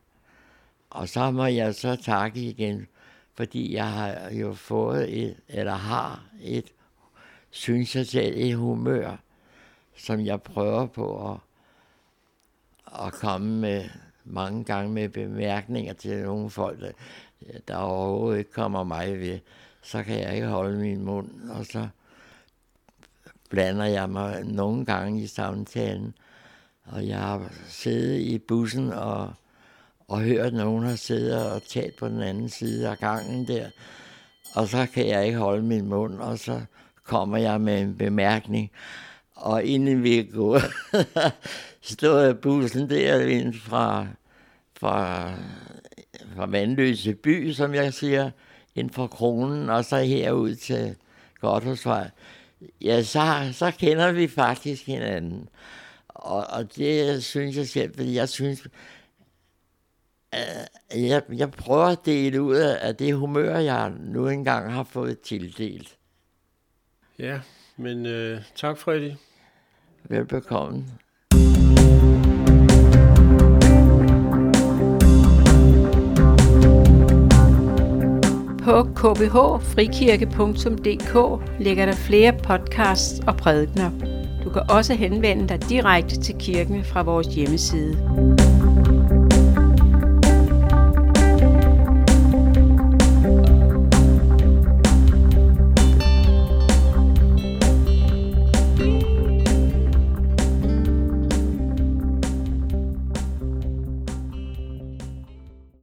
Og 0.90 1.10
så 1.10 1.32
må 1.32 1.46
jeg 1.46 1.76
så 1.76 1.96
takke 1.96 2.42
igen, 2.42 2.88
fordi 3.34 3.74
jeg 3.74 3.92
har 3.92 4.30
jo 4.30 4.54
fået 4.54 5.24
et, 5.24 5.38
eller 5.48 5.76
har 5.76 6.24
et 6.42 6.74
synes 7.50 7.96
jeg 7.96 8.08
selv 8.08 8.38
i 8.38 8.52
humør, 8.52 9.18
som 9.98 10.26
jeg 10.26 10.42
prøver 10.42 10.86
på 10.86 11.32
at, 11.32 11.38
at 13.06 13.14
komme 13.14 13.60
med 13.60 13.90
mange 14.24 14.64
gange 14.64 14.94
med 14.94 15.10
bemærkninger 15.10 15.94
til 15.94 16.24
nogle 16.24 16.50
folk, 16.50 16.82
der, 16.82 16.92
der 17.68 17.76
overhovedet 17.76 18.40
ikke 18.40 18.52
kommer 18.52 18.84
mig 18.84 19.20
ved, 19.20 19.40
så 19.82 20.04
kan 20.04 20.20
jeg 20.20 20.36
ikke 20.36 20.48
holde 20.48 20.80
min 20.80 21.04
mund, 21.04 21.50
og 21.50 21.66
så 21.66 21.88
blander 23.56 23.86
jeg 23.86 24.10
mig 24.10 24.44
nogle 24.44 24.86
gange 24.86 25.22
i 25.22 25.28
samtalen. 25.28 26.14
Og 26.86 27.08
jeg 27.08 27.20
har 27.20 27.52
siddet 27.68 28.20
i 28.20 28.38
bussen 28.38 28.94
og, 28.94 29.34
og 30.08 30.20
hørt 30.20 30.54
nogen 30.54 30.86
har 30.86 30.96
siddet 30.96 31.52
og 31.52 31.64
talt 31.64 31.96
på 31.96 32.08
den 32.08 32.22
anden 32.22 32.50
side 32.50 32.90
af 32.90 32.98
gangen 32.98 33.48
der. 33.48 33.70
Og 34.56 34.68
så 34.68 34.88
kan 34.94 35.08
jeg 35.08 35.26
ikke 35.26 35.38
holde 35.38 35.64
min 35.64 35.86
mund, 35.86 36.20
og 36.20 36.40
så 36.40 36.62
kommer 37.04 37.38
jeg 37.38 37.62
med 37.62 37.82
en 37.82 37.98
bemærkning. 37.98 38.72
Og 39.36 39.64
inden 39.64 40.04
vi 40.04 40.30
går, 40.34 40.62
stod 41.94 42.34
bussen 42.34 42.90
der 42.90 43.52
fra, 43.54 44.08
fra, 44.80 45.30
fra 46.36 46.46
Vandløse 46.46 47.14
by, 47.14 47.52
som 47.52 47.74
jeg 47.74 47.94
siger, 47.94 48.32
ind 48.76 48.90
fra 48.90 49.08
kronen, 49.08 49.70
og 49.70 49.86
så 49.86 49.98
herud 49.98 50.56
til 50.56 50.96
Godthusvej. 51.42 52.10
Ja, 52.82 53.04
så, 53.04 53.50
så 53.54 53.72
kender 53.72 54.12
vi 54.12 54.28
faktisk 54.28 54.86
hinanden. 54.86 55.50
Og, 56.08 56.48
og 56.48 56.76
det 56.76 57.24
synes 57.24 57.58
jeg 57.58 57.68
selv, 57.68 57.96
fordi 57.96 58.16
jeg 58.16 58.30
synes, 58.30 58.68
jeg, 60.96 61.22
jeg 61.30 61.52
prøver 61.52 61.86
at 61.86 62.06
dele 62.06 62.42
ud 62.42 62.56
af 62.56 62.96
det 62.96 63.16
humør, 63.16 63.58
jeg 63.58 63.90
nu 64.00 64.28
engang 64.28 64.74
har 64.74 64.84
fået 64.84 65.20
tildelt. 65.20 65.98
Ja, 67.20 67.40
men 67.78 68.06
øh, 68.06 68.42
tak 68.56 68.78
Freddy. 68.78 69.12
Velbekomme. 70.04 70.86
På 78.66 78.84
kbhfrikirke.dk 78.84 81.42
ligger 81.60 81.86
der 81.86 81.94
flere 81.94 82.34
podcasts 82.44 83.22
og 83.28 83.38
prædikner. 83.38 83.92
Du 84.44 84.50
kan 84.50 84.62
også 84.70 84.94
henvende 84.94 85.48
dig 85.48 85.70
direkte 85.70 86.22
til 86.22 86.36
kirken 86.40 86.84
fra 86.84 87.02
vores 87.02 87.28
hjemmeside. 87.28 87.98